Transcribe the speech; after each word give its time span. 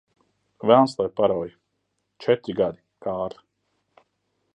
Velns 0.69 0.95
lai 1.01 1.05
parauj! 1.19 1.51
Četri 2.25 2.57
gadi, 2.63 2.81
Kārli. 3.07 3.45